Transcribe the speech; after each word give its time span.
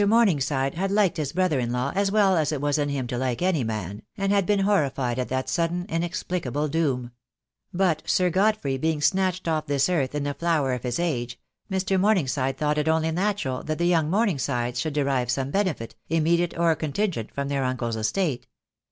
Morningside 0.03 0.73
had 0.73 0.89
liked 0.89 1.17
his 1.17 1.31
brother 1.31 1.59
in 1.59 1.71
law 1.71 1.91
as 1.95 2.11
well 2.11 2.35
as 2.35 2.51
it 2.51 2.59
was 2.59 2.79
in 2.79 2.89
him 2.89 3.05
to 3.05 3.19
like 3.19 3.43
any 3.43 3.63
man, 3.63 4.01
and 4.17 4.31
had 4.31 4.47
been 4.47 4.61
horrified 4.61 5.19
at 5.19 5.29
that 5.29 5.47
sudden 5.47 5.85
inexplicable 5.89 6.67
doom; 6.67 7.11
but 7.71 8.01
Sir 8.09 8.31
Godfrey 8.31 8.79
being 8.79 8.99
snatched 8.99 9.47
off 9.47 9.67
this 9.67 9.89
earth 9.89 10.15
in 10.15 10.23
the 10.23 10.33
flower 10.33 10.73
of 10.73 10.81
his 10.81 10.97
age, 10.99 11.39
Mr. 11.69 11.99
Morningside 11.99 12.57
thought 12.57 12.79
it 12.79 12.87
only 12.87 13.11
natural 13.11 13.61
that 13.61 13.77
the 13.77 13.85
young 13.85 14.09
Morn 14.09 14.29
ingsides 14.29 14.79
should 14.79 14.93
derive 14.93 15.29
some 15.29 15.51
benefit, 15.51 15.93
immediate 16.09 16.57
or 16.57 16.75
con 16.75 16.93
tingent, 16.93 17.29
from 17.31 17.47
their 17.47 17.63
uncle's 17.63 17.95
estate. 17.95 18.47